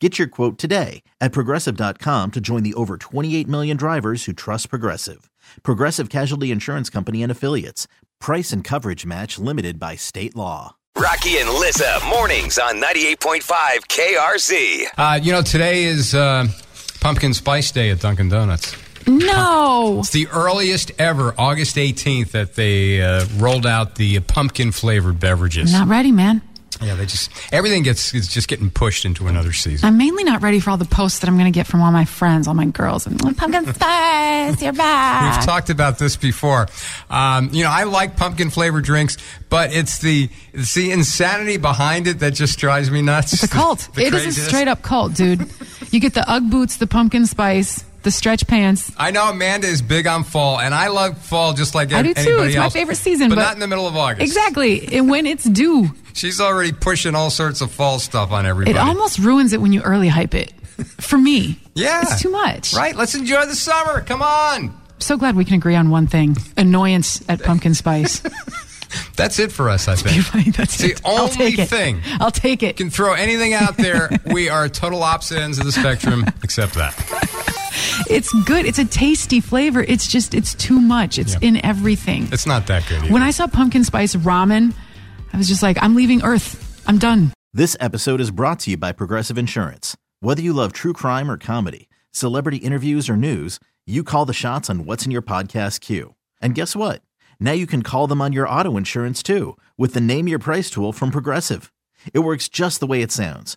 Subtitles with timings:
[0.00, 4.70] Get your quote today at progressive.com to join the over 28 million drivers who trust
[4.70, 5.28] Progressive.
[5.64, 7.88] Progressive Casualty Insurance Company and Affiliates.
[8.20, 10.76] Price and coverage match limited by state law.
[10.96, 13.42] Rocky and Lissa, mornings on 98.5
[13.88, 14.86] KRZ.
[14.96, 16.46] Uh, you know, today is uh,
[17.00, 18.76] Pumpkin Spice Day at Dunkin' Donuts.
[19.06, 20.00] No.
[20.00, 25.72] It's the earliest ever, August 18th, that they uh, rolled out the pumpkin flavored beverages.
[25.72, 26.42] Not ready, man.
[26.80, 29.86] Yeah, they just everything gets is just getting pushed into another season.
[29.86, 31.90] I'm mainly not ready for all the posts that I'm going to get from all
[31.90, 33.06] my friends, all my girls.
[33.06, 35.36] And pumpkin spice, you're back.
[35.36, 36.68] We've talked about this before.
[37.10, 39.16] Um, you know, I like pumpkin flavored drinks,
[39.48, 43.32] but it's the it's the insanity behind it that just drives me nuts.
[43.32, 43.88] It's a cult.
[43.94, 45.50] The it is a straight up cult, dude.
[45.90, 48.90] you get the UGG boots, the pumpkin spice, the stretch pants.
[48.96, 52.14] I know Amanda is big on fall, and I love fall just like I do
[52.14, 52.38] too.
[52.42, 54.22] It's my favorite season, but, but- not in the middle of August.
[54.22, 54.88] Exactly.
[54.96, 58.76] And when it's due, She's already pushing all sorts of fall stuff on everybody.
[58.76, 60.52] it almost ruins it when you early hype it.
[61.00, 61.60] For me.
[61.74, 62.72] yeah, It's too much.
[62.72, 62.96] Right?
[62.96, 64.00] Let's enjoy the summer.
[64.00, 64.74] Come on.
[65.00, 68.20] So glad we can agree on one thing annoyance at pumpkin spice.
[69.16, 69.86] That's it for us.
[69.86, 70.56] I think.
[70.56, 70.96] That's it.
[70.96, 71.68] the I'll only it.
[71.68, 72.00] thing.
[72.20, 72.78] I'll take it.
[72.78, 74.08] can throw anything out there.
[74.32, 76.94] we are total opposite ends of the spectrum, except that.
[78.08, 78.64] It's good.
[78.66, 79.82] It's a tasty flavor.
[79.82, 81.18] It's just, it's too much.
[81.18, 81.48] It's Yeah.
[81.48, 82.28] in everything.
[82.32, 83.02] It's not that good.
[83.02, 83.12] Either.
[83.12, 84.74] When I saw pumpkin spice ramen,
[85.32, 86.82] I was just like, I'm leaving Earth.
[86.86, 87.32] I'm done.
[87.52, 89.96] This episode is brought to you by Progressive Insurance.
[90.20, 94.68] Whether you love true crime or comedy, celebrity interviews or news, you call the shots
[94.68, 96.14] on what's in your podcast queue.
[96.40, 97.02] And guess what?
[97.40, 100.70] Now you can call them on your auto insurance too with the Name Your Price
[100.70, 101.72] tool from Progressive.
[102.12, 103.56] It works just the way it sounds.